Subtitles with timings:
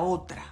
[0.00, 0.44] Otra.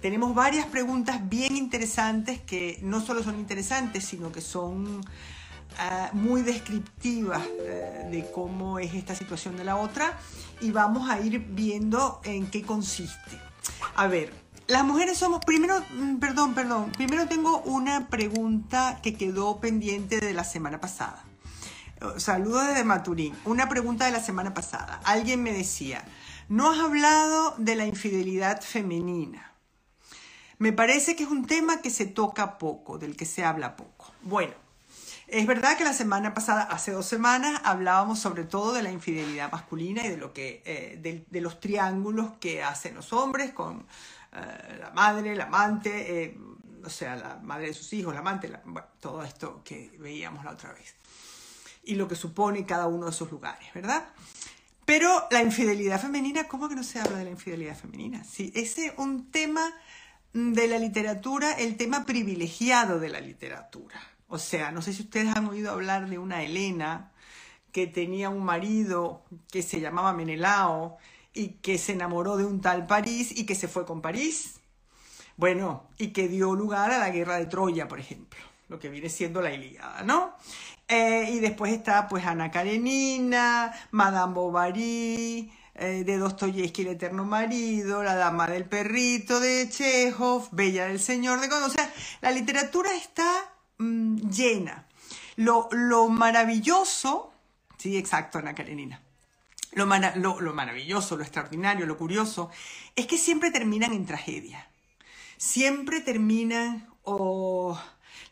[0.00, 5.02] Tenemos varias preguntas bien interesantes que no solo son interesantes, sino que son
[5.78, 10.18] ah, muy descriptivas eh, de cómo es esta situación de la otra
[10.60, 13.38] y vamos a ir viendo en qué consiste.
[13.94, 14.32] A ver,
[14.68, 20.32] las mujeres somos, primero, mm, perdón, perdón, primero tengo una pregunta que quedó pendiente de
[20.32, 21.24] la semana pasada.
[22.16, 23.34] Saludos desde Maturín.
[23.44, 25.00] Una pregunta de la semana pasada.
[25.04, 26.02] Alguien me decía,
[26.50, 29.52] no has hablado de la infidelidad femenina.
[30.58, 34.12] Me parece que es un tema que se toca poco, del que se habla poco.
[34.22, 34.52] Bueno,
[35.28, 39.52] es verdad que la semana pasada, hace dos semanas, hablábamos sobre todo de la infidelidad
[39.52, 43.86] masculina y de lo que, eh, de, los triángulos que hacen los hombres con
[44.32, 46.38] eh, la madre, el amante, eh,
[46.84, 50.44] o sea, la madre de sus hijos, la amante, la- bueno, todo esto que veíamos
[50.44, 50.96] la otra vez
[51.84, 54.04] y lo que supone cada uno de esos lugares, ¿verdad?
[54.90, 58.24] Pero la infidelidad femenina, ¿cómo que no se habla de la infidelidad femenina?
[58.24, 59.72] Sí, ese es un tema
[60.32, 64.02] de la literatura, el tema privilegiado de la literatura.
[64.26, 67.12] O sea, no sé si ustedes han oído hablar de una Helena
[67.70, 69.22] que tenía un marido
[69.52, 70.98] que se llamaba Menelao
[71.32, 74.58] y que se enamoró de un tal París y que se fue con París.
[75.36, 79.08] Bueno, y que dio lugar a la guerra de Troya, por ejemplo, lo que viene
[79.08, 80.34] siendo la Ilíada, ¿no?
[80.92, 88.02] Eh, y después está pues Ana Karenina, Madame Bovary, eh, de Dostoyevsky, el eterno marido,
[88.02, 91.88] La dama del perrito de Chekhov, Bella del señor de Con- O sea,
[92.22, 93.30] la literatura está
[93.78, 94.86] mm, llena.
[95.36, 97.32] Lo, lo maravilloso,
[97.78, 99.00] sí, exacto, Ana Karenina.
[99.72, 99.86] Lo,
[100.16, 102.50] lo- lo maravilloso, lo extraordinario, lo curioso,
[102.96, 104.66] es que siempre terminan en tragedia
[105.36, 107.80] siempre terminan o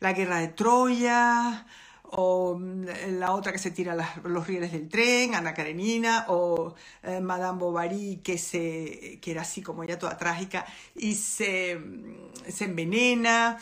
[0.01, 1.65] la guerra de Troya,
[2.11, 2.85] o mm,
[3.19, 8.21] la otra que se tira los rieles del tren, Ana Karenina, o eh, Madame Bovary,
[8.23, 13.59] que, se, que era así como ella toda trágica, y se, mm, se envenena.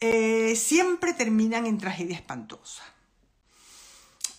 [0.00, 2.82] Eh, siempre terminan en tragedia espantosa.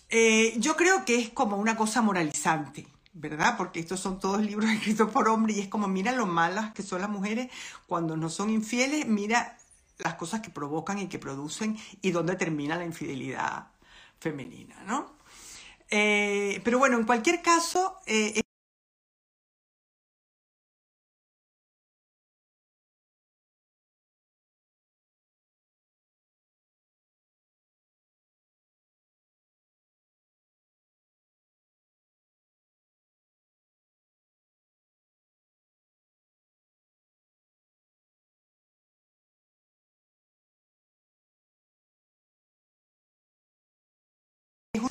[0.10, 3.56] Eh, yo creo que es como una cosa moralizante, ¿verdad?
[3.58, 6.84] Porque estos son todos libros escritos por hombres y es como, mira lo malas que
[6.84, 7.50] son las mujeres
[7.88, 9.58] cuando no son infieles, mira
[10.00, 13.68] las cosas que provocan y que producen y dónde termina la infidelidad
[14.20, 15.18] femenina, ¿no?
[15.90, 18.42] Eh, pero bueno, en cualquier caso, eh,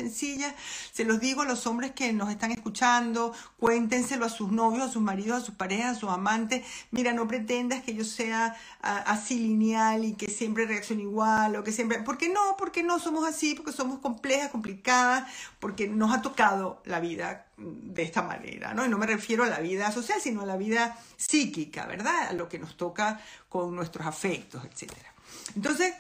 [0.02, 0.54] sencilla,
[0.92, 4.92] se los digo a los hombres que nos están escuchando, cuéntenselo a sus novios, a
[4.92, 6.64] sus maridos, a sus parejas, a sus amantes.
[6.90, 11.64] Mira, no pretendas que yo sea ah, así lineal y que siempre reaccione igual o
[11.64, 12.02] que siempre...
[12.02, 12.56] ¿Por qué no?
[12.58, 15.30] Porque no somos así, porque somos complejas, complicadas,
[15.60, 18.84] porque nos ha tocado la vida de esta manera, ¿no?
[18.84, 22.28] Y no me refiero a la vida social, sino a la vida psíquica, ¿verdad?
[22.30, 25.12] A lo que nos toca con nuestros afectos, etcétera.
[25.54, 25.94] Entonces,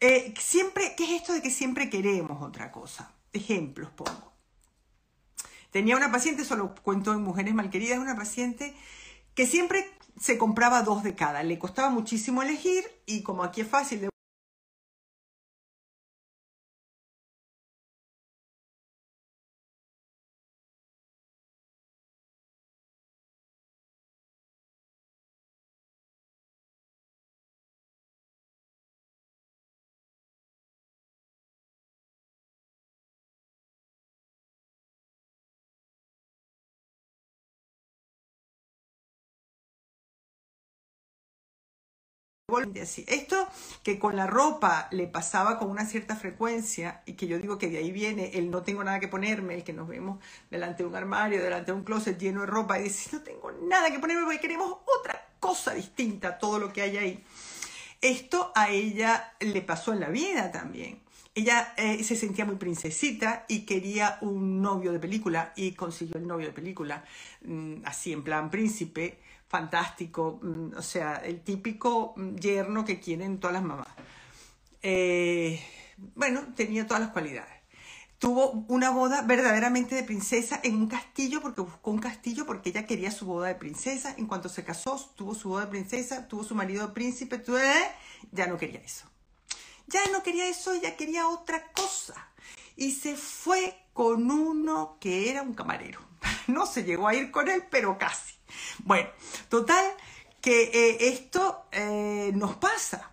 [0.00, 3.10] eh, siempre, ¿qué es esto de que siempre queremos otra cosa?
[3.32, 4.32] Ejemplos pongo.
[5.70, 8.74] Tenía una paciente, solo cuento en mujeres malqueridas, una paciente
[9.34, 11.42] que siempre se compraba dos de cada.
[11.42, 14.11] Le costaba muchísimo elegir y como aquí es fácil de
[42.82, 43.04] así.
[43.08, 43.48] Esto
[43.82, 47.68] que con la ropa le pasaba con una cierta frecuencia y que yo digo que
[47.68, 50.18] de ahí viene el no tengo nada que ponerme, el que nos vemos
[50.50, 53.52] delante de un armario, delante de un closet lleno de ropa y decir no tengo
[53.52, 57.24] nada que ponerme porque queremos otra cosa distinta a todo lo que hay ahí.
[58.00, 61.00] Esto a ella le pasó en la vida también.
[61.34, 66.26] ella eh, se sentía muy princesita y quería un novio de película y consiguió el
[66.26, 67.04] novio de película,
[67.44, 69.18] mm, así en plan príncipe,
[69.52, 73.88] fantástico, mm, o sea, el típico mm, yerno que quieren todas las mamás.
[74.80, 75.60] Eh,
[76.14, 77.52] bueno, tenía todas las cualidades.
[78.18, 82.86] Tuvo una boda verdaderamente de princesa en un castillo, porque buscó un castillo porque ella
[82.86, 84.14] quería su boda de princesa.
[84.16, 87.42] En cuanto se casó, tuvo su boda de princesa, tuvo su marido de príncipe,
[88.30, 89.04] ya no quería eso.
[89.86, 92.14] Ya no quería eso, ella quería otra cosa.
[92.76, 96.00] Y se fue con uno que era un camarero.
[96.48, 98.34] No se llegó a ir con él, pero casi.
[98.84, 99.08] Bueno,
[99.48, 99.84] total,
[100.40, 103.10] que eh, esto eh, nos pasa.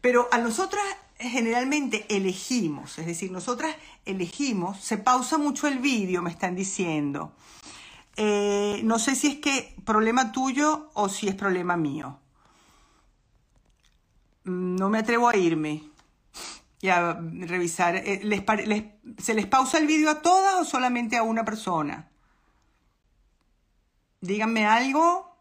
[0.00, 0.84] Pero a nosotras
[1.18, 3.74] generalmente elegimos, es decir, nosotras
[4.04, 7.32] elegimos, se pausa mucho el vídeo, me están diciendo.
[8.16, 12.18] Eh, no sé si es que problema tuyo o si es problema mío.
[14.44, 15.95] Mm, no me atrevo a irme
[16.90, 18.02] a revisar.
[19.18, 22.10] ¿Se les pausa el vídeo a todas o solamente a una persona?
[24.20, 25.36] Díganme algo.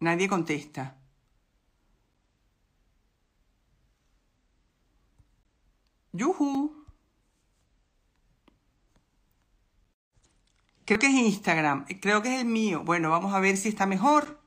[0.00, 0.96] Nadie contesta.
[6.12, 6.86] Yuhu.
[10.84, 11.84] Creo que es Instagram.
[12.00, 12.82] Creo que es el mío.
[12.84, 14.40] Bueno, vamos a ver si está mejor.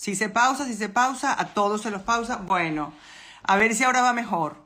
[0.00, 2.36] Si se pausa, si se pausa, a todos se los pausa.
[2.36, 2.94] Bueno,
[3.42, 4.56] a ver si ahora va mejor.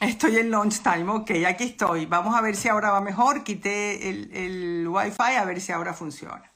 [0.00, 2.06] Estoy en launch time, ok, aquí estoy.
[2.06, 3.44] Vamos a ver si ahora va mejor.
[3.44, 6.50] Quité el, el wifi a ver si ahora funciona.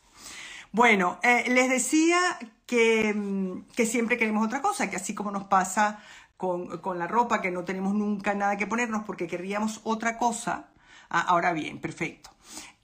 [0.71, 2.19] Bueno, eh, les decía
[2.65, 6.03] que, mm, que, siempre queremos otra cosa, que así como nos pasa
[6.39, 10.71] con, con, la ropa, que no tenemos nunca nada que ponernos porque querríamos otra cosa.
[11.11, 12.31] Ah, ahora bien, perfecto.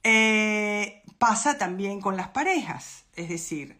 [0.03, 3.77] Eh, pasa también con las parejas, es decir,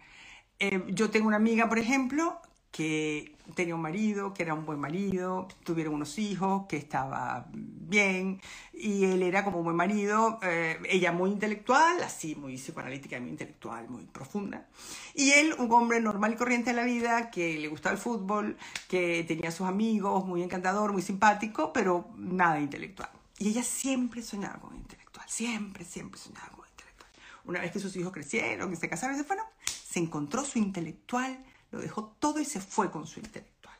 [0.59, 2.39] eh, yo tengo una amiga, por ejemplo,
[2.71, 8.41] que tenía un marido, que era un buen marido, tuvieron unos hijos, que estaba bien,
[8.73, 13.29] y él era como un buen marido, eh, ella muy intelectual, así muy psicoanalítica, muy
[13.29, 14.67] intelectual, muy profunda,
[15.15, 18.57] y él un hombre normal y corriente de la vida, que le gustaba el fútbol,
[18.87, 23.09] que tenía sus amigos, muy encantador, muy simpático, pero nada intelectual.
[23.39, 26.58] Y ella siempre soñaba con intelectual, siempre, siempre soñaba con.
[27.49, 31.43] Una vez que sus hijos crecieron, que se casaron, se fueron, se encontró su intelectual
[31.71, 33.75] lo dejó todo y se fue con su intelectual.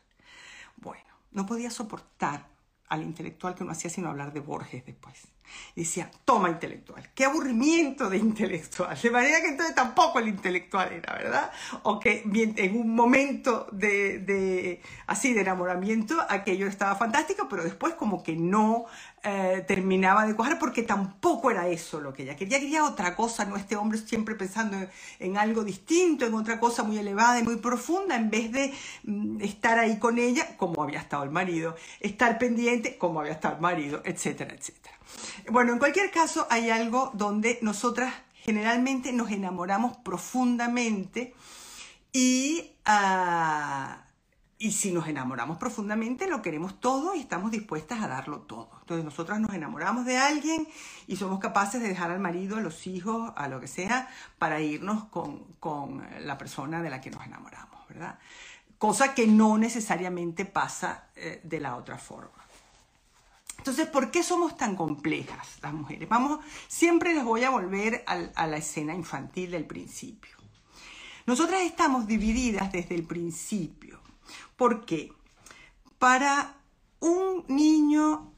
[0.78, 2.48] Bueno, no podía soportar
[2.88, 5.28] al intelectual que no hacía sino hablar de Borges después.
[5.76, 9.00] Decía, toma intelectual, qué aburrimiento de intelectual.
[9.02, 11.52] De manera que entonces tampoco el intelectual era, ¿verdad?
[11.84, 18.24] O que en un momento de, así de enamoramiento aquello estaba fantástico, pero después como
[18.24, 18.86] que no
[19.24, 22.60] eh, terminaba de coger porque tampoco era eso lo que ella quería.
[22.60, 23.56] Quería otra cosa, ¿no?
[23.58, 24.78] Este hombre siempre pensando
[25.20, 28.74] en, algo distinto, en otra cosa muy elevada y muy profunda, en vez de
[29.04, 33.56] mm, estar ahí con ella, como había estado el marido, estar pendiente, como había estado
[33.56, 34.99] el marido, etcétera, etcétera.
[35.50, 41.34] Bueno, en cualquier caso, hay algo donde nosotras generalmente nos enamoramos profundamente
[42.12, 44.06] y, ah,
[44.58, 48.70] y si nos enamoramos profundamente lo queremos todo y estamos dispuestas a darlo todo.
[48.82, 50.68] Entonces nosotras nos enamoramos de alguien
[51.08, 54.60] y somos capaces de dejar al marido, a los hijos, a lo que sea, para
[54.60, 58.20] irnos con, con la persona de la que nos enamoramos, ¿verdad?
[58.78, 62.39] Cosa que no necesariamente pasa eh, de la otra forma.
[63.60, 66.08] Entonces, ¿por qué somos tan complejas las mujeres?
[66.08, 66.40] Vamos,
[66.70, 70.32] siempre les voy a volver a, la escena infantil del principio.
[71.26, 74.00] Nosotras estamos divididas desde el principio.
[74.56, 75.12] ¿Por qué?
[75.98, 76.56] Para
[77.02, 78.32] un niño,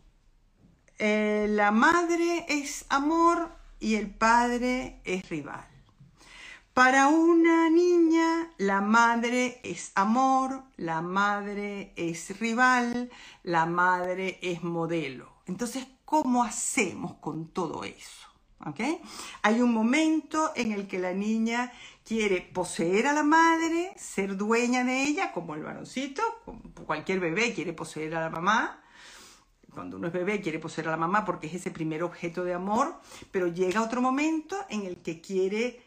[0.98, 5.71] eh, la madre es amor y el padre es rival.
[6.74, 13.12] Para una niña, la madre es amor, la madre es rival,
[13.44, 15.42] la madre es modelo.
[15.48, 18.32] Entonces, ¿cómo hacemos con todo eso?
[19.42, 21.74] Hay un momento en el que la niña
[22.06, 26.22] quiere poseer a la madre, ser dueña de ella, como el varoncito,
[26.86, 28.82] cualquier bebé quiere poseer a la mamá.
[29.74, 32.54] Cuando uno es bebé quiere poseer a la mamá porque es ese primer objeto de
[32.54, 32.96] amor,
[33.32, 35.82] pero llega otro momento en el que quiere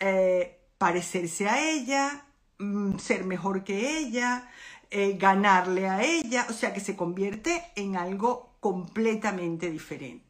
[0.00, 2.24] eh, parecerse a ella,
[2.58, 4.48] mm, ser mejor que ella,
[4.90, 10.24] eh, ganarle a ella, o sea que se convierte en algo completamente diferente.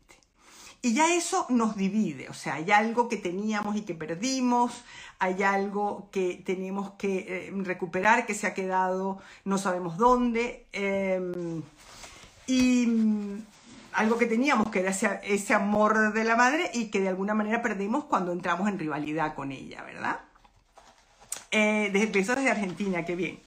[0.80, 4.84] Y ya eso nos divide, o sea, hay algo que teníamos y que perdimos,
[5.18, 11.62] hay algo que tenemos que eh, recuperar, que se ha quedado no sabemos dónde, em,
[13.98, 17.62] algo que teníamos, que era ese, amor de la madre y que de alguna manera
[17.62, 20.20] perdimos cuando entramos en rivalidad con ella, ¿verdad?
[21.50, 23.42] Eh, desde, desde Argentina, qué bien.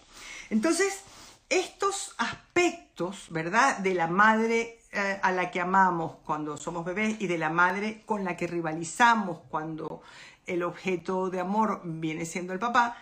[0.50, 1.04] Entonces,
[1.50, 3.78] estos aspectos, ¿verdad?
[3.78, 8.04] De la madre eh, a la que amamos cuando somos bebés y de la madre
[8.06, 10.02] con la que rivalizamos cuando
[10.48, 12.98] el objeto de amor viene siendo el papá,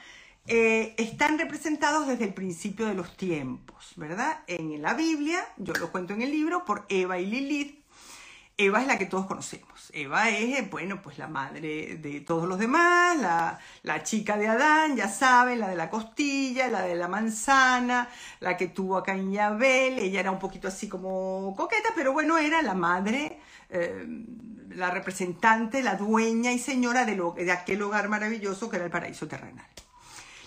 [0.50, 4.40] eh, están representados desde el principio de los tiempos, ¿verdad?
[4.48, 7.80] En la Biblia, yo lo cuento en el libro, por Eva y Lilith,
[8.58, 9.90] Eva es la que todos conocemos.
[9.94, 13.18] Eva es, bueno, pues la madre de todos los demás,
[13.84, 18.10] la, chica de Adán, ya saben, la de la costilla, la de la manzana,
[18.42, 20.00] la que tuvo a Caín y Abel.
[20.00, 23.40] Ella era un poquito así como coqueta, pero bueno, era la madre,
[23.70, 24.06] eh,
[24.72, 29.28] la representante, la dueña y señora de, de aquel hogar maravilloso que era el paraíso
[29.28, 29.68] terrenal.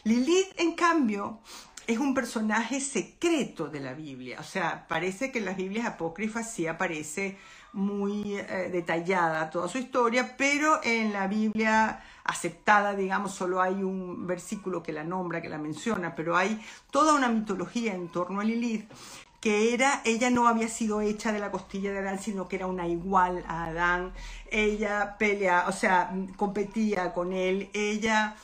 [0.04, 1.40] Lilith, en cambio,
[1.86, 4.38] es un personaje secreto de la Biblia.
[4.40, 7.38] O sea, parece que en las Biblias apócrifas sí aparece
[7.72, 14.26] muy eh, detallada toda su historia, pero en la Biblia aceptada, digamos, solo hay un
[14.26, 18.44] versículo que la nombra, que la menciona, pero hay toda una mitología en torno a
[18.44, 18.90] Lilith
[19.40, 22.68] que era, ella no había sido hecha de la costilla de Adán, sino que era
[22.68, 24.12] una igual a Adán.
[24.52, 28.36] Ella pelea, o sea, competía con él, ella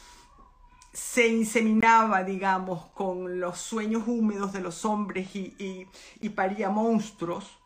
[0.98, 5.86] se inseminaba, digamos, con los sueños húmedos de los hombres y,
[6.20, 7.58] y paría monstruos.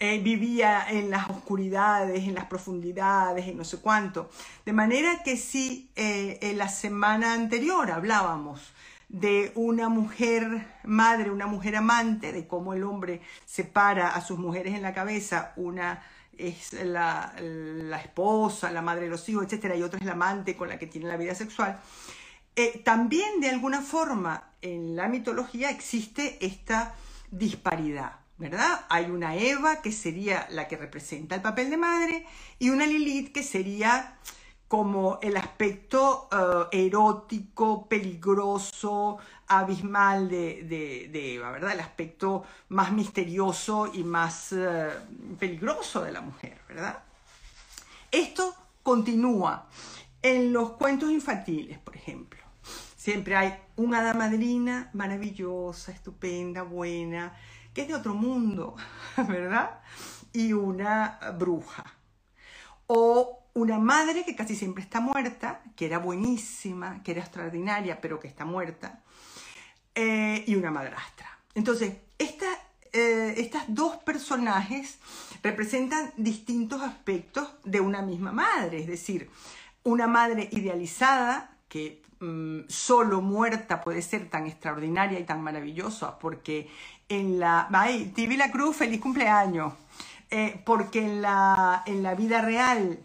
[0.00, 4.28] Eh, vivía en las oscuridades, en las profundidades, en no sé cuánto.
[4.66, 8.60] De manera que si eh, en la semana anterior hablábamos
[9.08, 14.74] de una mujer madre, una mujer amante, de cómo el hombre separa a sus mujeres
[14.74, 16.02] en la cabeza, una
[16.38, 17.32] es la,
[18.02, 20.86] esposa, la madre de los hijos, etc., y otra es la amante con la que
[20.86, 21.80] tiene la vida sexual.
[22.56, 26.94] Eh, también de alguna forma en la mitología existe esta
[27.30, 28.24] disparidad.
[28.36, 28.84] ¿verdad?
[28.88, 32.26] Hay una Eva que sería la que representa el papel de madre
[32.58, 34.18] y una Lilith que sería
[34.66, 41.72] como el aspecto eh, erótico, peligroso, abismal de, Eva, ¿verdad?
[41.72, 44.90] El aspecto más misterioso y más eh,
[45.38, 47.04] peligroso de la mujer, ¿verdad?
[48.10, 49.68] Esto continúa
[50.22, 52.43] en los cuentos infantiles, por ejemplo.
[53.04, 57.36] Siempre hay una hada madrina maravillosa, estupenda, buena,
[57.74, 58.76] que es de otro mundo,
[59.28, 59.80] ¿verdad?
[60.32, 61.84] Y una bruja.
[62.86, 68.18] O una madre que casi siempre está muerta, que era buenísima, que era extraordinaria, pero
[68.18, 69.02] que está muerta.
[69.94, 71.28] Eh, y una madrastra.
[71.54, 74.98] Entonces, eh, estas dos personajes
[75.42, 79.28] representan distintos aspectos de una misma madre, es decir,
[79.82, 86.70] una madre idealizada que mm, solo muerta puede ser tan extraordinaria y tan maravillosa porque
[87.08, 87.68] en la...
[87.72, 89.72] Ay, TV La Cruz, feliz cumpleaños.
[90.30, 92.98] Eh, porque en la, en la vida real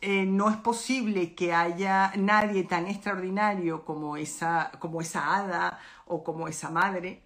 [0.00, 6.22] eh, no es posible que haya nadie tan extraordinario como esa, como esa hada o
[6.22, 7.22] como esa madre.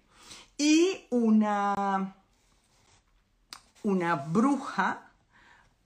[0.57, 2.15] Y una,
[3.83, 5.02] una bruja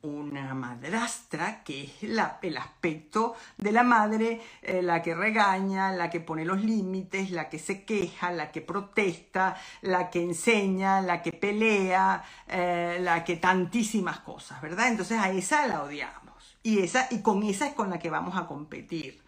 [0.02, 6.10] una madrastra, que es la, el aspecto de la madre, eh, la que regaña, la
[6.10, 11.22] que pone los límites, la que se queja, la que protesta, la que enseña, la
[11.22, 14.88] que pelea, eh, la que tantísimas cosas, ¿verdad?
[14.88, 16.58] Entonces a esa la odiamos.
[16.64, 19.24] Y, esa, y con esa es con la que vamos a competir.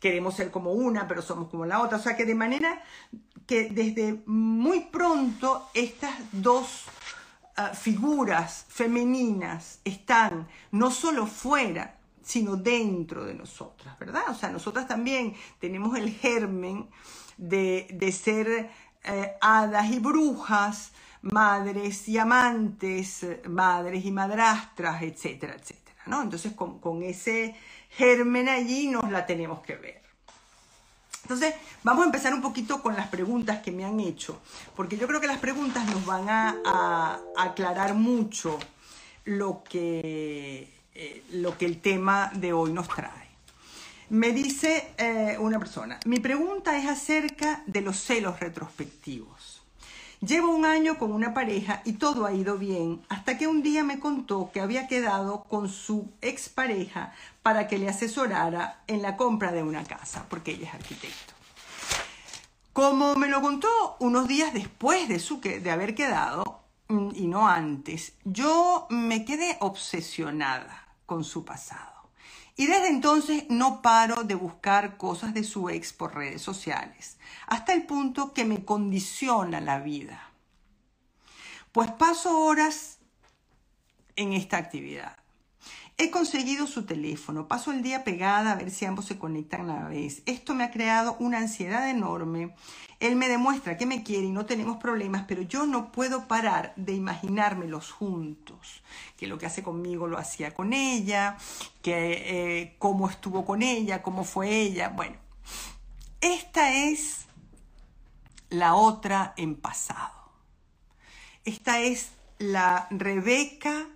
[0.00, 1.98] Queremos ser como una, pero somos como la otra.
[1.98, 2.82] O sea que de manera
[3.46, 6.84] que desde muy pronto estas dos
[7.56, 14.24] Ah, figuras femeninas están no solo fuera, sino dentro de nosotras, ¿verdad?
[14.28, 16.88] O sea, nosotras también tenemos el germen
[17.36, 18.70] de, ser
[19.04, 20.92] eh, hadas y brujas,
[21.22, 26.22] madres y amantes, madres y madrastras, etcétera, etcétera, ¿no?
[26.22, 27.54] Entonces, con, con ese
[27.90, 30.03] germen allí nos la tenemos que ver.
[31.24, 34.40] Entonces, vamos a empezar un poquito con las preguntas que me han hecho,
[34.76, 38.58] porque yo creo que las preguntas nos van a, aclarar mucho
[39.24, 43.24] lo que, eh, lo que el tema de hoy nos trae.
[44.10, 49.33] Me dice eh, una persona, mi pregunta es acerca de los celos retrospectivos.
[50.24, 53.82] Llevo un año con una pareja y todo ha ido bien, hasta que un día
[53.84, 57.12] me contó que había quedado con su expareja
[57.42, 61.34] para que le asesorara en la compra de una casa, porque ella es arquitecto.
[62.72, 67.46] Como me lo contó unos días después de, su, de haber quedado, mm, y no
[67.46, 71.93] antes, yo me quedé obsesionada con su pasado.
[72.56, 77.72] Y desde entonces no paro de buscar cosas de su ex por redes sociales, hasta
[77.72, 80.30] el punto que me condiciona la vida.
[81.72, 82.98] Pues paso horas
[84.14, 85.23] en esta actividad
[85.96, 89.82] He conseguido su teléfono, paso el día pegada a ver si ambos se conectan a
[89.82, 90.22] la vez.
[90.26, 92.52] Esto me ha creado una ansiedad enorme.
[92.98, 96.72] Él me demuestra que me quiere y no tenemos problemas, pero yo no puedo parar
[96.74, 98.82] de imaginármelos juntos.
[99.16, 101.36] Que lo que hace conmigo lo hacía con ella,
[101.80, 104.88] que eh, cómo estuvo con ella, cómo fue ella.
[104.88, 105.16] Bueno,
[106.20, 107.26] esta es
[108.48, 110.32] la otra en pasado.
[111.44, 113.86] Esta es la Rebeca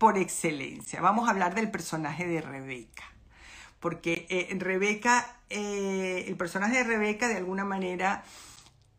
[0.00, 1.02] por excelencia.
[1.02, 3.04] Vamos a hablar del personaje de Rebeca.
[3.80, 8.24] Porque eh, Rebeca, eh, el personaje de Rebeca de alguna manera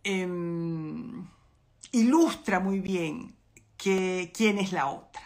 [0.03, 1.25] em,
[1.91, 3.33] ilustra muy bien
[3.77, 5.23] que, quién es la otra.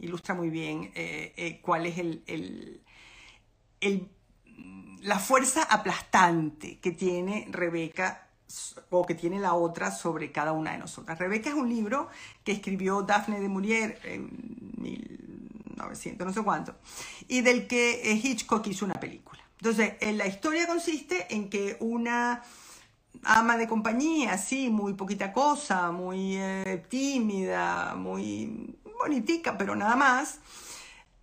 [0.00, 2.82] Ilustra muy bien eh, cuál es el,
[5.02, 8.25] la fuerza aplastante que tiene Rebeca
[8.90, 11.18] o que tiene la otra sobre cada una de nosotras.
[11.18, 12.08] Rebeca es un libro
[12.44, 14.30] que escribió Daphne de Maurier en
[14.78, 16.74] 1900, no sé cuánto,
[17.28, 19.42] y del que Hitchcock hizo una película.
[19.58, 22.42] Entonces, la historia consiste en que una
[23.24, 30.38] ama de compañía, así, muy poquita cosa, muy eh, tímida, muy bonitica, pero nada más,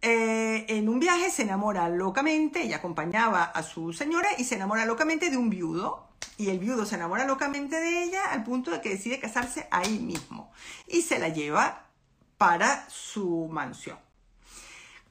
[0.01, 4.85] eh, en un viaje se enamora locamente, ella acompañaba a su señora y se enamora
[4.85, 6.02] locamente de un viudo
[6.37, 9.99] y el viudo se enamora locamente de ella al punto de que decide casarse ahí
[9.99, 10.51] mismo
[10.87, 11.85] y se la lleva
[12.37, 13.97] para su mansión.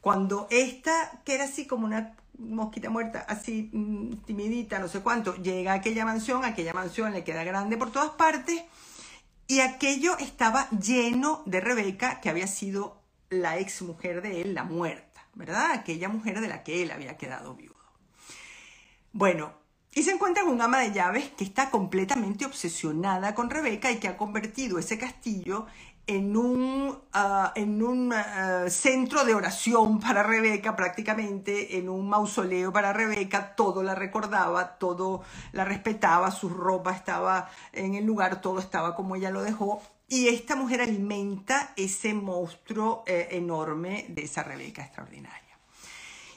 [0.00, 5.36] Cuando esta, que era así como una mosquita muerta, así mm, timidita, no sé cuánto,
[5.36, 8.62] llega a aquella mansión, aquella mansión le queda grande por todas partes
[9.46, 13.00] y aquello estaba lleno de Rebeca, que había sido
[13.30, 15.72] la ex mujer de él, la muerta, ¿verdad?
[15.72, 17.74] Aquella mujer de la que él había quedado viudo.
[19.12, 19.52] Bueno,
[19.94, 23.98] y se encuentra con un ama de llaves que está completamente obsesionada con Rebeca y
[23.98, 25.66] que ha convertido ese castillo
[26.06, 32.72] en un, ah, en un ah, centro de oración para Rebeca, prácticamente en un mausoleo
[32.72, 35.22] para Rebeca, todo la recordaba, todo
[35.52, 39.82] la respetaba, su ropa estaba en el lugar, todo estaba como ella lo dejó.
[40.08, 45.40] Y esta mujer alimenta ese monstruo eh, enorme de esa Rebeca extraordinaria.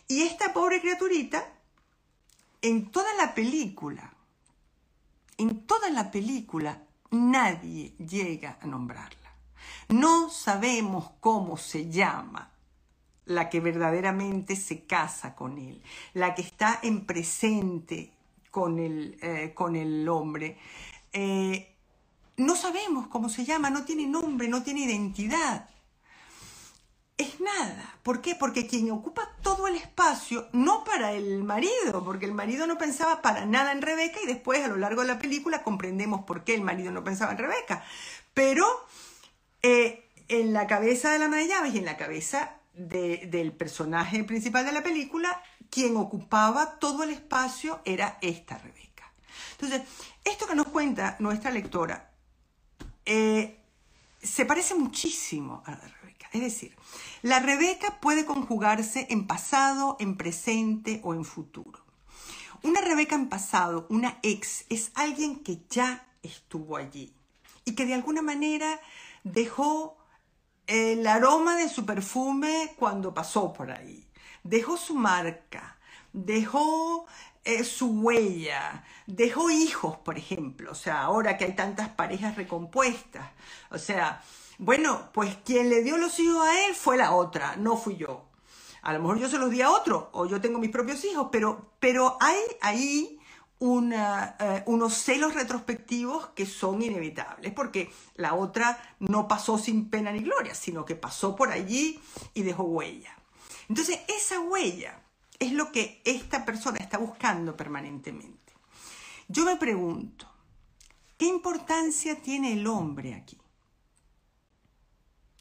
[0.08, 1.44] Y esta pobre criaturita
[2.66, 4.12] en toda la película,
[5.38, 9.36] en toda la película, nadie llega a nombrarla.
[9.90, 12.50] No sabemos cómo se llama
[13.26, 15.80] la que verdaderamente se casa con él,
[16.16, 18.12] la que está en presente
[18.50, 20.58] con el, eh, con el hombre.
[21.14, 21.72] Eh,
[22.38, 25.70] no sabemos cómo se llama, no tiene nombre, no tiene identidad
[27.18, 27.98] es nada.
[28.04, 28.36] ¿Por qué?
[28.36, 33.22] Porque quien ocupa todo el espacio, no para el marido, porque el marido no pensaba
[33.22, 36.56] para nada en Rebeca y después a lo largo de la película comprendemos por qué
[36.56, 37.84] el marido no pensaba en Rebeca.
[38.34, 38.66] Pero
[39.62, 44.66] eh, en la cabeza de la madre llaves y en la cabeza del personaje principal
[44.66, 49.10] de la película, quien ocupaba todo el espacio era esta Rebeca.
[49.54, 49.84] Entonces,
[50.26, 52.12] esto que nos cuenta nuestra lectora
[53.06, 53.58] eh,
[54.22, 55.78] se parece muchísimo a.
[56.36, 56.76] Es decir,
[57.22, 61.80] la Rebeca puede conjugarse en pasado, en presente o en futuro.
[62.62, 67.16] Una Rebeca en pasado, una ex, es alguien que ya estuvo allí
[67.64, 68.82] y que de alguna manera
[69.24, 69.98] dejó
[70.68, 74.06] el aroma de su perfume cuando pasó por ahí.
[74.44, 75.78] Dejó su marca,
[76.12, 77.06] dejó
[77.46, 80.74] eh, su huella, dejó hijos, por ejemplo.
[80.74, 83.26] O sea, ahora que hay tantas parejas recompuestas.
[83.72, 84.22] O sea,
[84.58, 88.26] bueno, pues quien le dio los hijos a él fue la otra, no fui yo.
[88.82, 91.30] A lo mejor yo se los di a otro, o yo tengo mis propios hijos,
[91.32, 93.20] pero, pero hay ahí
[93.62, 100.20] eh, unos celos retrospectivos que son inevitables, porque la otra no pasó sin pena ni
[100.20, 102.00] gloria, sino que pasó por allí
[102.34, 103.18] y dejó huella.
[103.68, 105.02] Entonces, esa huella
[105.40, 108.54] es lo que esta persona está buscando permanentemente.
[109.28, 110.28] Yo me pregunto,
[111.18, 113.38] ¿qué importancia tiene el hombre aquí?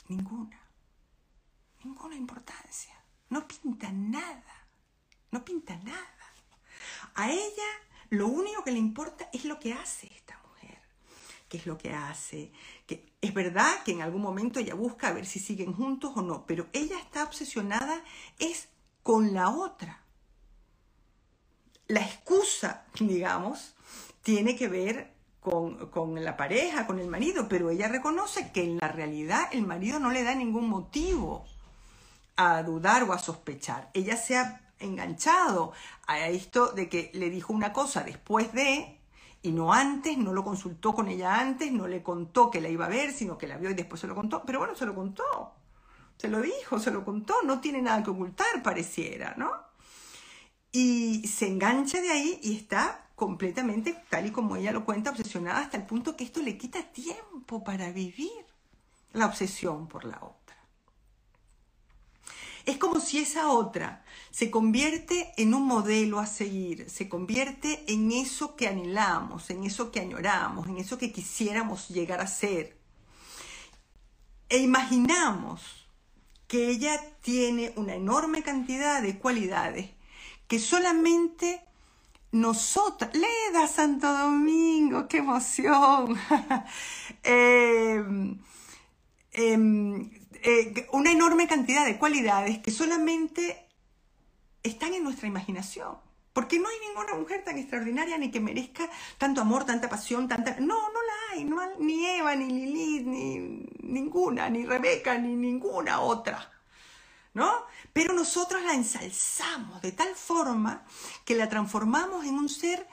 [0.09, 0.61] Ninguna.
[1.83, 2.95] Ninguna importancia.
[3.31, 4.69] No pinta nada.
[5.31, 6.09] No pinta nada.
[7.14, 7.71] A ella
[8.11, 10.79] lo único que le importa es lo que hace esta mujer.
[11.49, 12.53] ¿Qué es lo que hace?
[12.87, 16.23] Que es verdad que en algún momento ella busca a ver si siguen juntos o
[16.23, 18.03] no, pero ella está obsesionada
[18.38, 18.69] es
[19.03, 20.03] con la otra.
[21.87, 23.75] La excusa, digamos,
[24.23, 25.13] tiene que ver
[25.45, 30.01] con, la pareja, con el marido, pero ella reconoce que en la realidad el marido
[30.01, 31.45] no le da ningún motivo
[32.37, 33.91] a dudar o a sospechar.
[33.93, 35.73] Ella se ha enganchado
[36.07, 38.99] a esto de que le dijo una cosa después de
[39.43, 42.87] y no antes, no lo consultó con ella antes, no le contó que la iba
[42.87, 44.95] a ver, sino que la vio y después se lo contó, pero bueno, se lo
[44.95, 45.53] contó.
[46.17, 49.53] se lo dijo, se lo contó, no tiene nada que ocultar, pareciera, ¿no?
[50.73, 55.61] Y se engancha de ahí y está completamente, tal y como ella lo cuenta, obsesionada
[55.61, 58.45] hasta el punto que esto le quita tiempo para vivir
[59.15, 60.59] la obsesión por la otra.
[62.67, 68.13] Es como si esa otra se convierte en un modelo a seguir, se convierte en
[68.13, 72.77] eso que anhelamos, en eso que añoramos, en eso que quisiéramos llegar a ser.
[74.51, 75.63] E imaginamos
[76.47, 79.89] que ella tiene una enorme cantidad de cualidades
[80.47, 81.65] que solamente
[82.35, 86.18] nosotras, Leda Santo Domingo, qué emoción.
[87.25, 88.03] eh,
[89.35, 90.11] Em,
[90.44, 93.66] eh, una enorme cantidad de cualidades que solamente
[94.62, 95.99] están en nuestra imaginación.
[96.33, 100.57] Porque no hay ninguna mujer tan extraordinaria ni que merezca tanto amor, tanta pasión, tanta...
[100.61, 106.01] No, no la hay, no ni Eva, ni Lilith, ni ninguna, ni Rebeca, ni ninguna
[106.01, 106.51] otra.
[107.35, 107.53] ¿No?
[107.92, 110.85] Pero nosotros la ensalzamos de tal forma
[111.25, 112.87] que la transformamos en un ser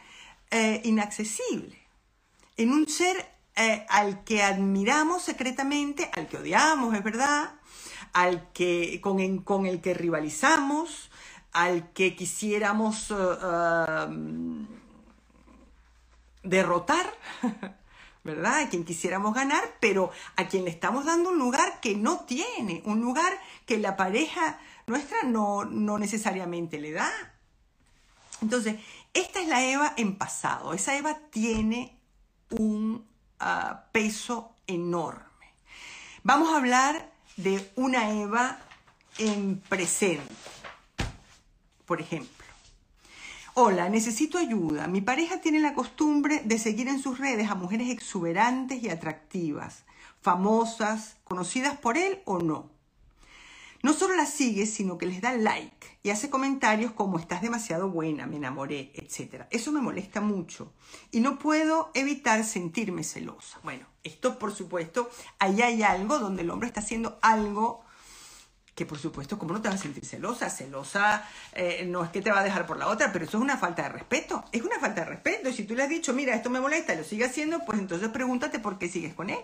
[0.49, 1.79] eh, inaccesible,
[2.57, 3.25] en un ser
[3.55, 7.53] eh, al que admiramos secretamente, al que odiamos, es verdad,
[8.13, 11.11] al que, con, el que rivalizamos,
[11.51, 14.65] al que quisiéramos eh,
[16.43, 17.13] derrotar,
[18.23, 18.59] ¿verdad?
[18.59, 22.81] A quien quisiéramos ganar, pero a quien le estamos dando un lugar que no tiene,
[22.85, 23.33] un lugar
[23.65, 27.11] que la pareja nuestra no, no necesariamente le da.
[28.41, 28.79] Entonces,
[29.13, 30.73] esta es la Eva en pasado.
[30.73, 31.97] Esa Eva tiene
[32.49, 33.05] un
[33.91, 35.25] peso enorme.
[36.23, 38.59] Vamos a hablar de una Eva
[39.17, 40.33] en presente.
[41.85, 42.40] Por ejemplo,
[43.53, 44.87] hola, necesito ayuda.
[44.87, 49.83] Mi pareja tiene la costumbre de seguir en sus redes a mujeres exuberantes y atractivas,
[50.21, 52.69] famosas, conocidas por él o no.
[53.83, 57.89] No solo las sigue, sino que les da like y hace comentarios como estás demasiado
[57.89, 59.45] buena, me enamoré, etc.
[59.49, 60.71] Eso me molesta mucho
[61.09, 63.59] y no puedo evitar sentirme celosa.
[63.63, 65.09] Bueno, esto por supuesto,
[65.39, 67.83] ahí hay algo donde el hombre está haciendo algo
[68.75, 70.49] que por supuesto, ¿cómo no te vas a sentir celosa?
[70.49, 73.43] Celosa eh, no es que te va a dejar por la otra, pero eso es
[73.43, 74.45] una falta de respeto.
[74.51, 75.49] Es una falta de respeto.
[75.49, 77.79] Y si tú le has dicho, mira, esto me molesta y lo sigue haciendo, pues
[77.79, 79.39] entonces pregúntate por qué sigues con él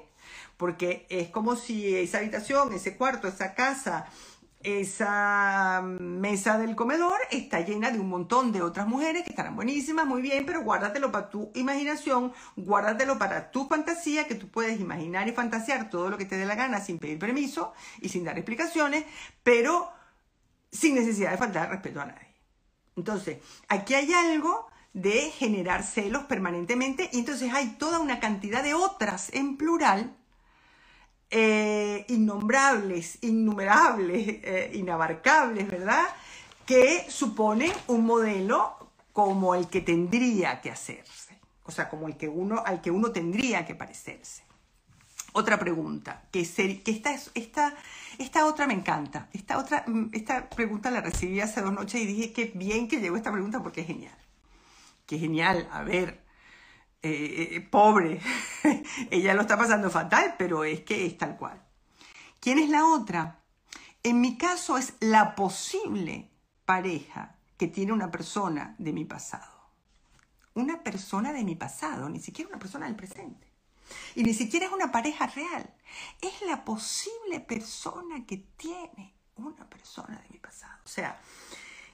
[0.57, 4.07] porque es como si esa habitación, ese cuarto, esa casa,
[4.67, 10.05] esa mesa del comedor está llena de un montón de otras mujeres que estarán buenísimas,
[10.05, 15.25] muy bien, pero guárdatelo para tu imaginación, guárdatelo para tu fantasía, que tú puedes imaginar
[15.29, 18.37] y fantasear todo lo que te dé la gana sin pedir permiso y sin dar
[18.37, 19.05] explicaciones,
[19.41, 19.89] pero
[20.69, 22.35] sin necesidad de faltar respeto a nadie.
[22.97, 23.37] Entonces,
[23.69, 29.33] aquí hay algo de generar celos permanentemente y entonces hay toda una cantidad de otras
[29.33, 30.17] en plural
[31.29, 36.05] eh, innombrables, innumerables, eh, inabarcables, ¿verdad?
[36.65, 38.77] Que suponen un modelo
[39.13, 43.11] como el que tendría que hacerse, o sea, como el que uno, al que uno
[43.11, 44.43] tendría que parecerse.
[45.33, 46.43] Otra pregunta, que,
[46.83, 47.75] que esta, esta,
[48.17, 49.29] esta otra me encanta.
[49.33, 52.99] Esta, otra, mm, esta pregunta la recibí hace dos noches y dije que bien que
[52.99, 54.17] llegó esta pregunta porque es genial.
[55.05, 56.26] Que genial, a ver,
[57.01, 58.19] eh, eh, pobre,
[59.11, 61.61] ella lo está pasando fatal, pero es que es tal cual.
[62.39, 63.43] ¿Quién es la otra?
[64.03, 66.31] En mi caso es la posible
[66.65, 69.57] pareja que tiene una persona de mi pasado.
[70.53, 73.47] Una persona de mi pasado, ni siquiera una persona del presente.
[74.15, 75.73] Y ni siquiera es una pareja real.
[76.21, 80.79] Es la posible persona que tiene una persona de mi pasado.
[80.83, 81.19] O sea,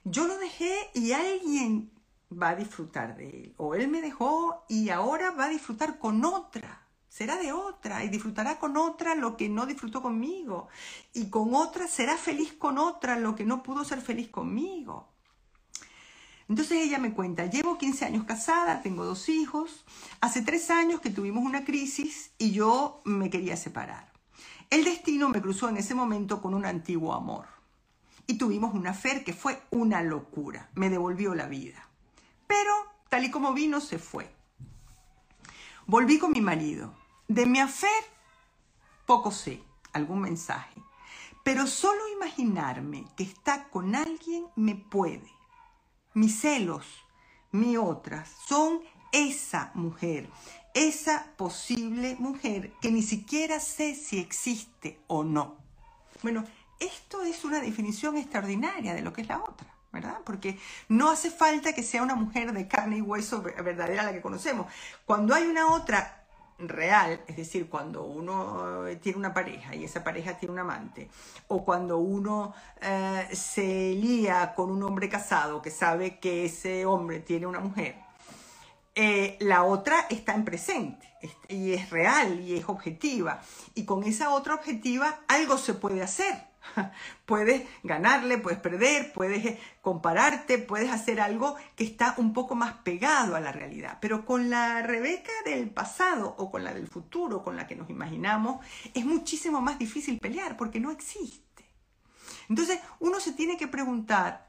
[0.04, 1.92] yo lo dejé y alguien
[2.42, 3.54] va a disfrutar de él.
[3.58, 6.88] O él me dejó y ahora va a disfrutar con otra.
[7.14, 10.68] Será de otra y disfrutará con otra lo que no disfrutó conmigo.
[11.14, 15.14] Y con otra será feliz con otra lo que no pudo ser feliz conmigo.
[16.50, 19.86] Entonces ella me cuenta, llevo 15 años casada, tengo dos hijos,
[20.22, 24.12] hace tres años que tuvimos una crisis y yo me quería separar.
[24.70, 27.46] El destino me cruzó en ese momento con un antiguo amor
[28.26, 31.93] y tuvimos una fe que fue una locura, me devolvió la vida
[32.48, 32.74] pero
[33.10, 34.34] tal y como vino se fue.
[35.86, 36.94] Volví con mi marido.
[37.28, 38.04] De mi afer,
[39.06, 40.82] poco sé, algún mensaje.
[41.44, 45.30] Pero solo imaginarme que está con alguien me puede.
[46.14, 46.86] Mis celos,
[47.52, 50.30] mi otras, son esa mujer,
[50.74, 55.58] esa posible mujer que ni siquiera sé si existe o no.
[56.22, 56.46] Bueno,
[56.80, 59.73] esto es una definición extraordinaria de lo que es la otra.
[59.94, 60.18] ¿Verdad?
[60.26, 64.22] Porque no hace falta que sea una mujer de carne y hueso verdadera la que
[64.22, 64.66] conocemos.
[65.06, 66.24] Cuando hay una otra
[66.58, 71.10] real, es decir, cuando uno tiene una pareja y esa pareja tiene un amante,
[71.48, 77.20] o cuando uno eh, se lía con un hombre casado que sabe que ese hombre
[77.20, 77.96] tiene una mujer,
[78.96, 81.08] eh, la otra está en presente
[81.48, 83.42] y es real y es objetiva.
[83.76, 86.53] Y con esa otra objetiva algo se puede hacer.
[87.26, 92.74] Puedes ganarle, puedes perder, puedes eh, compararte, puedes hacer algo que está un poco más
[92.84, 93.98] pegado a la realidad.
[94.02, 97.90] Pero con la Rebeca del pasado o con la del futuro, con la que nos
[97.90, 101.44] imaginamos, es muchísimo más difícil pelear porque no existe.
[102.50, 104.48] Entonces uno se tiene que preguntar,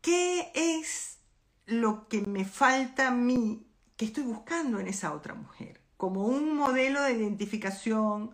[0.00, 1.18] ¿qué es
[1.66, 5.80] lo que me falta a mí que estoy buscando en esa otra mujer?
[5.96, 8.32] Como un modelo de identificación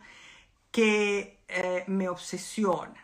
[0.75, 3.01] que eh, me obsesiona.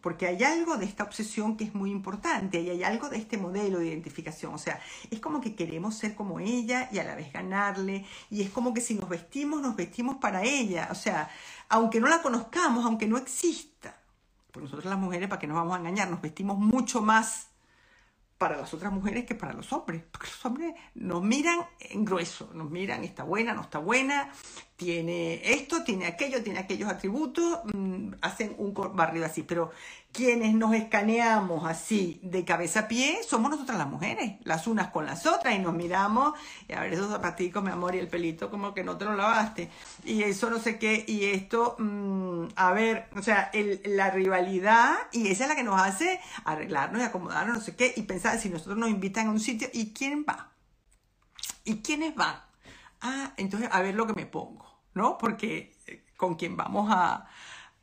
[0.00, 3.36] Porque hay algo de esta obsesión que es muy importante y hay algo de este
[3.36, 4.54] modelo de identificación.
[4.54, 8.06] O sea, es como que queremos ser como ella y a la vez ganarle.
[8.30, 10.88] Y es como que si nos vestimos, nos vestimos para ella.
[10.90, 11.30] O sea,
[11.68, 13.94] aunque no la conozcamos, aunque no exista.
[14.50, 17.48] Pues nosotros las mujeres, para que nos vamos a engañar, nos vestimos mucho más
[18.38, 20.02] para las otras mujeres que para los hombres.
[20.10, 24.32] Porque los hombres nos miran en grueso, nos miran, está buena, no está buena,
[24.82, 29.44] tiene esto, tiene aquello, tiene aquellos atributos, mm, hacen un barrido así.
[29.44, 29.70] Pero
[30.10, 35.06] quienes nos escaneamos así de cabeza a pie somos nosotras las mujeres, las unas con
[35.06, 36.34] las otras, y nos miramos,
[36.68, 39.14] y a ver, esos zapaticos, mi amor, y el pelito como que no te lo
[39.14, 39.70] lavaste,
[40.04, 43.50] y eso no sé qué, y esto, mm, a ver, o sea,
[43.84, 47.94] la rivalidad, y esa es la que nos hace arreglarnos y acomodarnos, no sé qué,
[47.96, 50.50] y pensar si nosotros nos invitan a un sitio, ¿y quién va?
[51.64, 52.36] ¿Y quiénes van?
[53.00, 55.18] Ah, entonces a ver lo que me pongo, ¿no?
[55.18, 57.26] Porque eh, con quien vamos a,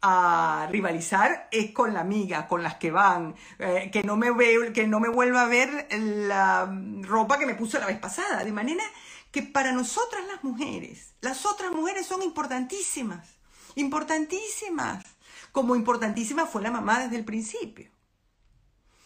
[0.02, 4.72] a rivalizar es con la amiga, con las que van, eh, que, no me ve,
[4.74, 8.44] que no me vuelva a ver la ropa que me puse la vez pasada.
[8.44, 8.84] De manera
[9.32, 13.28] que para nosotras las mujeres, las otras mujeres son importantísimas,
[13.76, 15.04] importantísimas,
[15.52, 17.90] como importantísima fue la mamá desde el principio.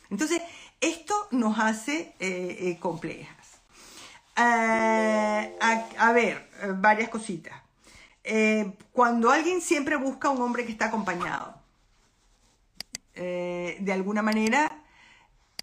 [0.09, 0.41] Entonces,
[0.79, 3.61] esto nos hace eh, complejas.
[4.35, 7.62] a ver, varias cositas.
[8.23, 11.55] Eh, cuando alguien siempre busca un hombre que está acompañado,
[13.15, 14.83] eh, de alguna manera,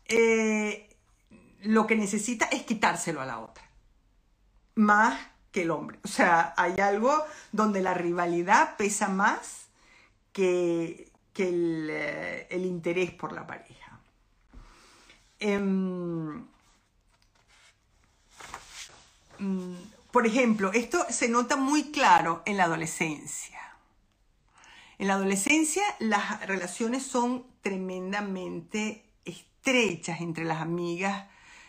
[0.07, 0.89] eh,
[1.63, 3.65] lo que necesita es quitárselo a la otra,
[4.75, 5.19] más
[5.53, 5.99] que el hombre.
[6.05, 9.69] O sea, hay algo donde la rivalidad pesa más
[10.33, 13.99] que, el, interés por la pareja.
[15.39, 16.45] Em,
[19.39, 23.59] mm, por ejemplo, esto se nota muy claro en la adolescencia.
[24.99, 31.27] En la adolescencia las relaciones son tremendamente estrechas entre las amigas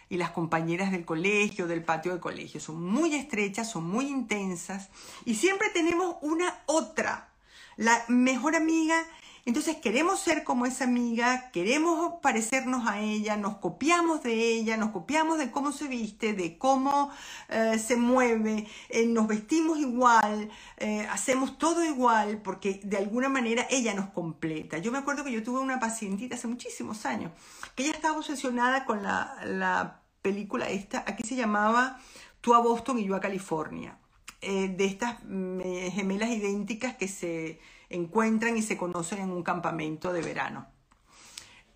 [0.10, 2.60] y las compañeras del colegio, del patio del colegio.
[2.60, 4.90] Son muy estrechas, son muy intensas
[5.24, 7.30] y siempre tenemos una otra,
[7.78, 9.06] la mejor amiga
[9.46, 14.92] entonces queremos ser como esa amiga, queremos parecernos a ella, nos copiamos de ella, nos
[14.92, 17.12] copiamos de cómo se viste, de cómo
[17.50, 23.66] eh, se mueve, eh, nos vestimos igual, eh, hacemos todo igual, porque de alguna manera
[23.72, 24.78] ella nos completa.
[24.78, 27.32] Yo me acuerdo que yo tuve una pacientita hace muchísimos años,
[27.76, 32.00] que ella estaba obsesionada con la, la película esta, aquí se llamaba
[32.42, 33.98] Tú a Boston y yo a California,
[34.42, 37.60] de estas mm, gemelas idénticas que se
[37.96, 40.68] encuentran y se conocen en un campamento de verano.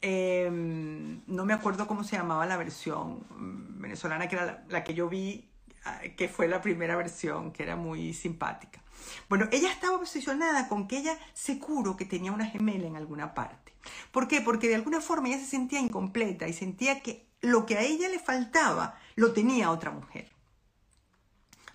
[0.01, 3.25] Em, no me acuerdo cómo se llamaba la versión
[3.79, 5.49] venezolana, que era la, que yo vi,
[5.83, 8.81] ah, que fue la primera versión, que era muy simpática.
[9.29, 13.73] Bueno, ella estaba obsesionada con que ella seguro que tenía una gemela en alguna parte.
[14.11, 14.41] ¿Por qué?
[14.41, 18.09] Porque de alguna forma ella se sentía incompleta y sentía que lo que a ella
[18.09, 20.31] le faltaba lo tenía otra mujer.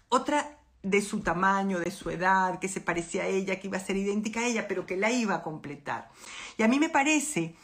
[0.09, 3.81] Otra de su tamaño, de su edad, que se parecía a ella, que iba a
[3.81, 6.09] ser idéntica a ella, pero que la iba a completar.
[6.57, 7.55] Y a mí me parece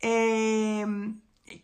[0.00, 0.86] eh,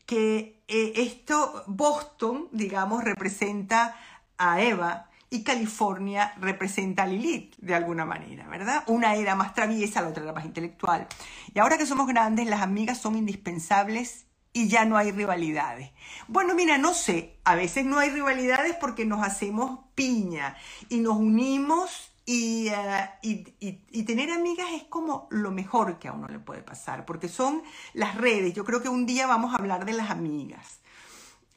[0.07, 3.97] que eh, esto, Boston, digamos, representa
[4.39, 8.83] a Eva y California representa a Lilith, de alguna manera, ¿verdad?
[8.89, 11.07] Una era más traviesa, la otra era más intelectual.
[11.55, 15.91] Y ahora que somos grandes, las amigas son indispensables y ya no hay rivalidades.
[16.29, 20.57] Bueno, mira, no sé, a veces no hay rivalidades porque nos hacemos piña
[20.89, 26.39] y nos unimos y, eh, tener amigas es como lo mejor que a uno le
[26.39, 28.55] puede pasar, porque son las redes.
[28.55, 30.81] Yo creo que un día vamos a hablar de las amigas.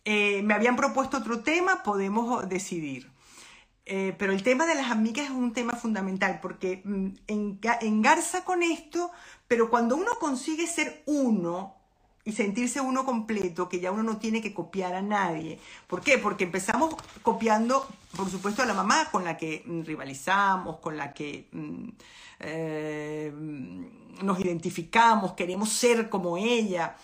[0.05, 3.11] Eh, me habían propuesto otro tema, podemos decidir.
[3.85, 7.09] Eh, pero el tema de las amigas es un tema fundamental porque mm,
[7.81, 9.11] engarza con esto,
[9.47, 11.82] pero cuando uno consigue ser uno,
[12.25, 15.59] y sentirse uno completo, que ya uno no tiene que copiar a nadie.
[15.87, 16.17] ¿Por qué?
[16.17, 21.49] Porque empezamos copiando, por supuesto, a la mamá con la que rivalizamos, con la que
[21.51, 21.89] mm,
[22.39, 23.33] eh,
[24.21, 26.95] nos identificamos, queremos ser como ella.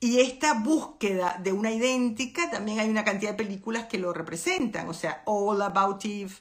[0.00, 4.88] Y esta búsqueda de una idéntica, también hay una cantidad de películas que lo representan,
[4.88, 6.34] o sea, All About Eve,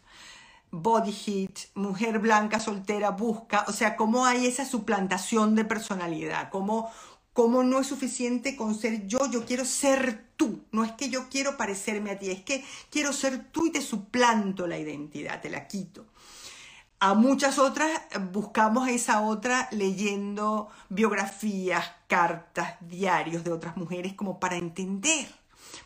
[0.69, 6.91] Body Heat, Mujer Blanca Soltera Busca, o sea, cómo hay esa suplantación de personalidad, cómo
[7.37, 10.63] cómo no es suficiente con ser yo, yo quiero ser tú.
[10.71, 13.79] No es que yo quiero parecerme a ti, es que quiero ser tú y te
[13.79, 16.07] suplanto la identidad, te la quito.
[16.99, 17.91] A muchas otras
[18.31, 25.27] buscamos esa otra leyendo biografías, cartas, diarios de otras mujeres como para entender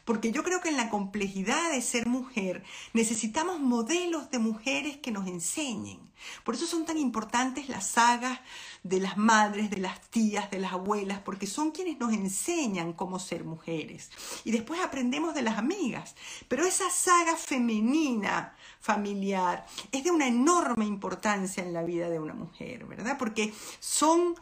[0.06, 5.12] porque yo creo que en la complejidad de ser mujer necesitamos modelos de mujeres que
[5.12, 6.12] nos enseñen.
[6.44, 8.40] Por eso son tan importantes las sagas
[8.84, 13.20] de las madres, de las tías, de las abuelas, porque son quienes nos enseñan cómo
[13.20, 14.12] ser mujeres.
[14.44, 16.16] Y después aprendemos de las amigas.
[16.48, 22.34] Pero esa saga femenina familiar es de una enorme importancia en la vida de una
[22.34, 23.18] mujer, ¿verdad?
[23.18, 24.36] Porque son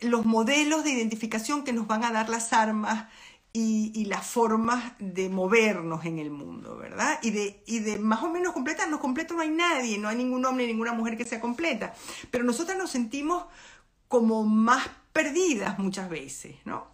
[0.00, 3.08] los modelos de identificación que nos van a dar las armas
[3.58, 7.18] y, las formas de movernos en el mundo, ¿verdad?
[7.22, 9.00] Y de, y de más o menos completarnos.
[9.00, 11.94] Completo no hay nadie, no hay ningún hombre ni ninguna mujer que sea completa.
[12.30, 13.44] Pero nosotras nos sentimos
[14.06, 16.86] como más perdidas muchas veces, ¿no?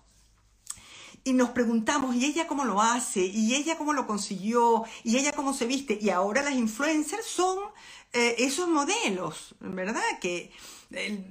[1.22, 3.24] Y nos preguntamos, ¿y ella cómo lo hace?
[3.24, 4.84] ¿Y ella cómo lo consiguió?
[5.04, 5.98] ¿Y ella cómo se viste?
[6.00, 7.58] Y ahora las influencers son
[8.12, 10.02] eh, esos modelos, ¿verdad?
[10.20, 10.52] Que,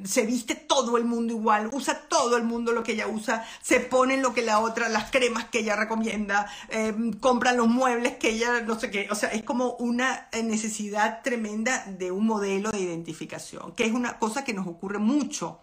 [0.03, 3.79] se viste todo el mundo igual, usa todo el mundo lo que ella usa, se
[3.79, 8.31] ponen lo que la otra, las cremas que ella recomienda, em, compran los muebles que
[8.31, 12.79] ella no sé qué, o sea, es como una necesidad tremenda de un modelo de
[12.79, 15.59] identificación, que es una cosa que nos ocurre mucho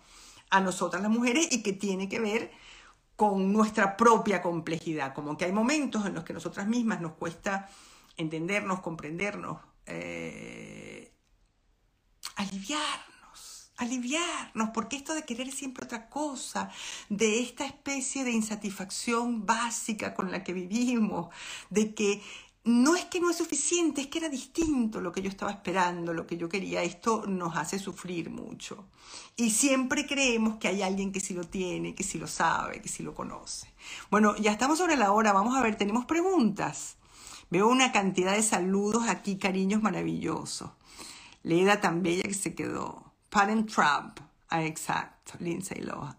[0.51, 2.51] a nosotras las mujeres y que tiene que ver
[3.17, 7.69] con nuestra propia complejidad, como que hay momentos en los que nosotras mismas nos cuesta
[8.17, 11.13] entendernos, comprendernos, eh,
[12.37, 13.01] aliviar
[13.81, 16.71] aliviarnos, porque esto de querer siempre otra cosa,
[17.09, 21.29] de esta especie de insatisfacción básica con la que vivimos,
[21.71, 22.23] de que
[22.63, 26.13] no es que no es suficiente, es que era distinto lo que yo estaba esperando,
[26.13, 28.85] lo que yo quería, esto nos hace sufrir mucho.
[29.35, 32.89] Y siempre creemos que hay alguien que sí lo tiene, que sí lo sabe, que
[32.89, 33.73] sí lo conoce.
[34.11, 36.97] Bueno, ya estamos sobre la hora, vamos a ver, tenemos preguntas.
[37.49, 40.71] Veo una cantidad de saludos aquí, cariños maravillosos.
[41.43, 43.10] Leda tan bella que se quedó.
[43.31, 44.21] Parent Trap.
[44.49, 46.17] Ah, exacto, Lindsay Lohan.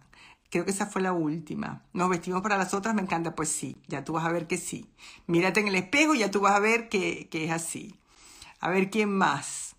[0.49, 1.85] Creo que esa fue la última.
[1.93, 3.35] Nos vestimos para las otras, me encanta.
[3.35, 4.89] Pues sí, ya tú vas a ver que sí.
[5.27, 7.99] Mírate en el espejo y ya tú vas a ver que, es así.
[8.59, 9.75] A ver quién más.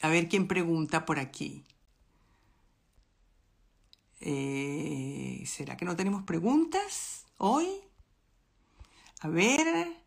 [0.00, 1.64] A ver quién pregunta por aquí.
[4.20, 7.68] Eh, ¿Será que no tenemos preguntas hoy?
[9.20, 10.01] A ver.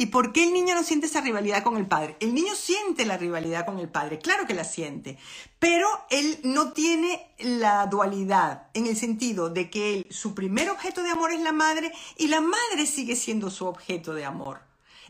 [0.00, 2.16] ¿Y por qué el niño no siente esa rivalidad con el padre?
[2.20, 5.18] El niño siente la rivalidad con el padre, claro que la siente,
[5.58, 11.02] pero él no tiene la dualidad en el sentido de que él, su primer objeto
[11.02, 14.60] de amor es la madre y la madre sigue siendo su objeto de amor.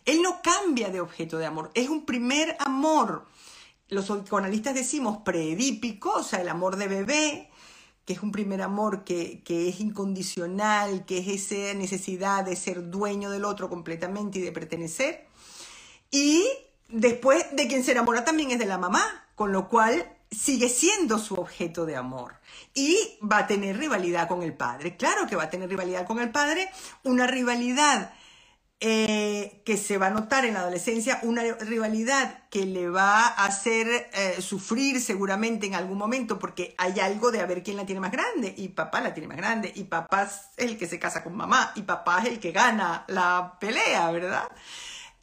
[0.07, 3.27] Él no cambia de objeto de amor, es un primer amor.
[3.91, 7.51] Los psicoanalistas decimos preedípico, o sea, el amor de bebé,
[8.09, 13.29] que es un primer amor que, es incondicional, que es esa necesidad de ser dueño
[13.29, 15.27] del otro completamente y de pertenecer.
[16.11, 16.43] Y
[16.89, 21.19] después de quien se enamora también es de la mamá, con lo cual sigue siendo
[21.19, 22.37] su objeto de amor.
[22.73, 24.97] Y va a tener rivalidad con el padre.
[24.97, 26.71] Claro que va a tener rivalidad con el padre,
[27.05, 28.15] una rivalidad
[28.81, 33.47] eh, que se va a notar en la adolescencia una rivalidad que le va a
[33.47, 37.87] hacer eh, sufrir seguramente en algún momento porque hay algo de a ver quién la
[37.87, 41.01] tiene más grande y papá la tiene más grande y papá es el que se
[41.01, 44.49] casa con mamá y papá es el que gana la pelea, ¿verdad?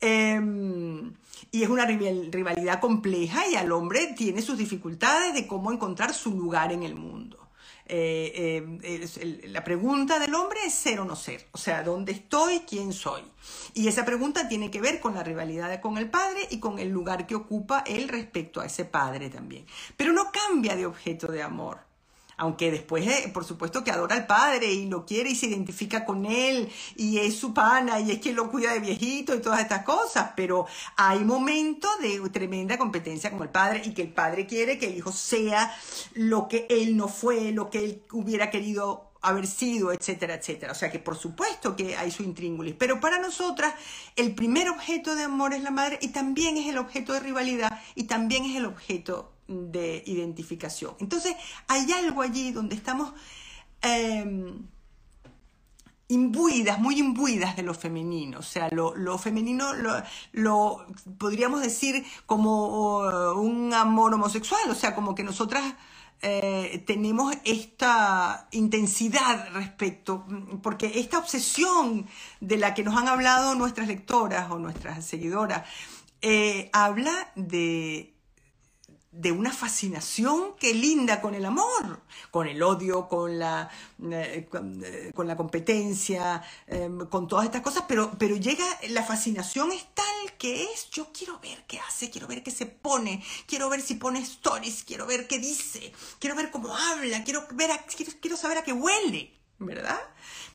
[0.01, 1.13] Em,
[1.51, 6.37] y es una rivalidad compleja y al hombre tiene sus dificultades de cómo encontrar su
[6.37, 7.44] lugar en el mundo.
[7.87, 12.61] Eh, eh, la pregunta del hombre es ser o no ser, o sea, ¿dónde estoy?
[12.67, 13.21] ¿Quién soy?
[13.75, 16.89] Y esa pregunta tiene que ver con la rivalidad con el padre y con el
[16.89, 19.65] lugar que ocupa él respecto a ese padre también.
[19.97, 21.84] Pero no cambia de objeto de amor.
[22.37, 26.05] Aunque después, eh, por supuesto, que adora al padre y lo quiere y se identifica
[26.05, 29.61] con él y es su pana y es quien lo cuida de viejito y todas
[29.61, 30.65] estas cosas, pero
[30.97, 34.97] hay momentos de tremenda competencia con el padre y que el padre quiere que el
[34.97, 35.73] hijo sea
[36.13, 40.71] lo que él no fue, lo que él hubiera querido haber sido, etcétera, etcétera.
[40.71, 43.73] O sea que por supuesto que hay su intríngulis, pero para nosotras
[44.15, 47.79] el primer objeto de amor es la madre y también es el objeto de rivalidad
[47.95, 50.95] y también es el objeto de identificación.
[50.99, 51.35] Entonces,
[51.67, 53.13] hay algo allí donde estamos
[53.81, 54.67] em,
[56.07, 58.39] imbuidas, muy imbuidas de lo femenino.
[58.39, 60.85] O sea, lo, lo femenino lo, lo,
[61.17, 64.69] podríamos decir como uh, un amor homosexual.
[64.69, 65.75] O sea, como que nosotras
[66.21, 70.25] eh, tenemos esta intensidad respecto,
[70.63, 72.07] porque esta obsesión
[72.39, 75.67] de la que nos han hablado nuestras lectoras o nuestras seguidoras,
[76.21, 78.14] eh, habla de
[79.17, 82.01] de una fascinación que linda con el amor,
[82.31, 83.69] con el odio, con la,
[84.11, 89.71] eh, eh, con, la competencia, em, con todas estas cosas, pero, pero llega, la fascinación
[89.71, 90.05] es tal
[90.37, 93.95] que es, yo quiero ver qué hace, quiero ver qué se pone, quiero ver si
[93.95, 98.57] pone stories, quiero ver qué dice, quiero ver cómo habla, quiero, ver quiero, quiero saber
[98.57, 99.99] a qué huele, ¿verdad?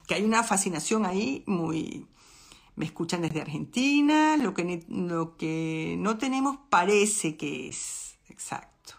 [0.07, 2.07] Que hay una fascinación ahí muy...
[2.77, 8.95] Me escuchan desde Argentina, lo que, lo que no tenemos parece que es Exacto.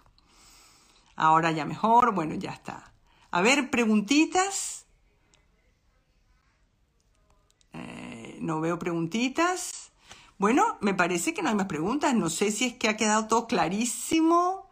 [1.16, 2.94] Ahora ya mejor, bueno, ya está.
[3.32, 4.86] A ver, preguntitas.
[7.74, 9.92] Eh, no veo preguntitas.
[10.38, 12.14] Bueno, me parece que no hay más preguntas.
[12.14, 14.70] No sé si es que ha quedado todo clarísimo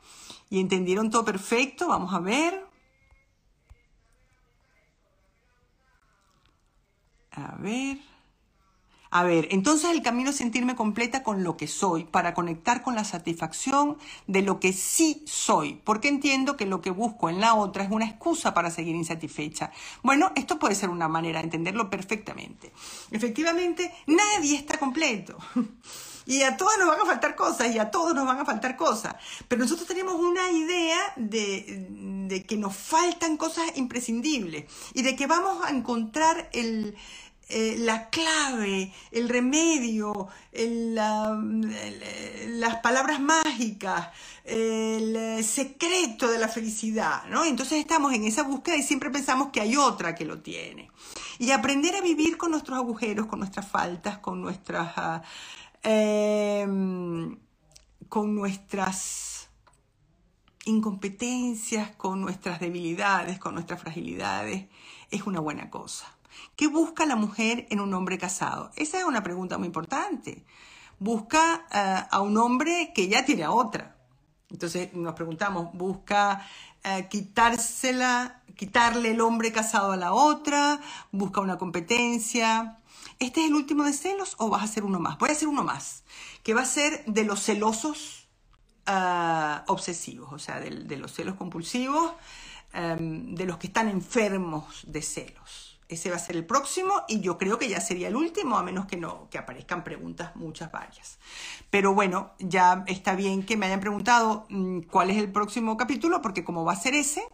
[0.50, 1.88] y entendieron todo perfecto.
[1.88, 2.66] Vamos a ver.
[7.32, 8.09] A ver.
[9.12, 12.94] A ver, entonces el camino es sentirme completa con lo que soy para conectar con
[12.94, 13.98] la satisfacción
[14.28, 17.92] de lo que sí soy, porque entiendo que lo que busco en la otra es
[17.92, 19.72] una excusa para seguir insatisfecha.
[20.04, 22.72] Bueno, esto puede ser una manera de entenderlo perfectamente.
[23.10, 25.38] Efectivamente, nadie está completo.
[26.26, 28.76] Y a todos nos van a faltar cosas y a todos nos van a faltar
[28.76, 29.16] cosas.
[29.48, 35.26] Pero nosotros tenemos una idea de, de que nos faltan cosas imprescindibles y de que
[35.26, 36.96] vamos a encontrar el,
[37.50, 40.28] eh, la clave, el remedio,
[42.48, 44.10] las palabras mágicas,
[44.44, 47.46] el secreto de la felicidad, ¿no?
[47.46, 50.92] Entonces estamos en esa búsqueda y siempre pensamos que hay otra que lo tiene.
[51.40, 54.94] Y aprender a vivir con nuestros agujeros, con nuestras faltas, con nuestras...
[54.96, 55.24] Ah,
[55.82, 57.38] em,
[58.10, 59.50] con nuestras
[60.66, 64.66] incompetencias, con nuestras debilidades, con nuestras fragilidades,
[65.10, 66.19] es una buena cosa.
[66.56, 68.72] ¿Qué busca la mujer en un hombre casado?
[68.76, 70.46] Esa es una pregunta muy importante.
[71.00, 73.96] Busca eh, a un hombre que ya tiene a otra.
[74.50, 76.46] Entonces nos preguntamos, ¿busca
[76.84, 80.82] eh, quitársela, quitarle el hombre casado a la otra?
[81.12, 82.80] ¿Busca una competencia?
[83.20, 85.18] ¿Este es el último de celos o vas a hacer uno más?
[85.18, 86.04] Voy a hacer uno más,
[86.44, 88.28] que va a ser de los celosos
[88.86, 92.14] eh, obsesivos, o sea, de, los celos compulsivos,
[92.74, 95.69] de los que están enfermos de celos.
[95.90, 98.64] Ese va a ser el próximo y yo creo que ya sería el último, a
[98.64, 101.18] menos que no, que aparezcan preguntas, muchas varias.
[101.72, 106.22] Pero bueno, ya está bien que me hayan preguntado mm, cuál es el próximo capítulo,
[106.22, 107.28] porque como va a ser ese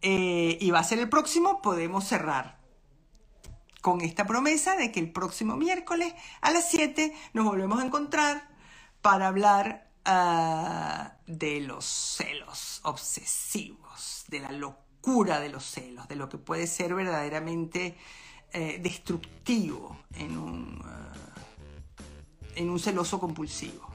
[0.00, 2.60] eh, y va a ser el próximo, podemos cerrar
[3.82, 8.48] con esta promesa de que el próximo miércoles a las 7 nos volvemos a encontrar
[9.02, 16.28] para hablar ah, de los celos obsesivos, de la locura de los celos, de lo
[16.28, 17.96] que puede ser verdaderamente
[18.52, 23.86] eh, destructivo en un, eh, en un celoso compulsivo.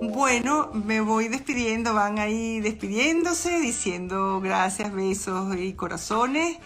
[0.00, 6.56] Bueno, me voy despidiendo, van ahí despidiéndose, diciendo gracias, besos y corazones.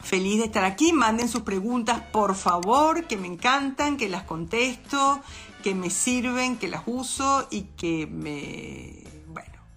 [0.00, 5.20] Feliz de estar aquí, manden sus preguntas por favor, que me encantan, que las contesto,
[5.64, 8.97] que me sirven, que las uso y que me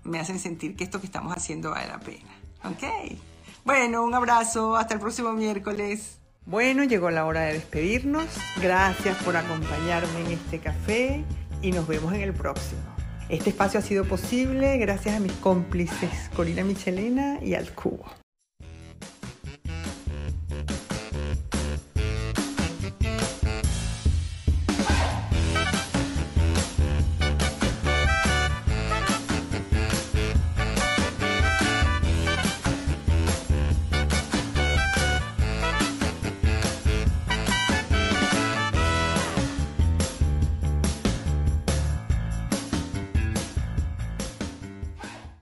[0.03, 2.29] me hacen sentir que esto que estamos haciendo vale la pena.
[2.63, 3.17] ¿Ok?
[3.63, 6.17] Bueno, un abrazo, hasta el próximo miércoles.
[6.45, 8.25] Bueno, llegó la hora de despedirnos.
[8.61, 11.23] Gracias por acompañarme en este café
[11.61, 12.81] y nos vemos en el próximo.
[13.29, 18.20] Este espacio ha sido posible gracias a mis cómplices Corina Michelena y al Cubo.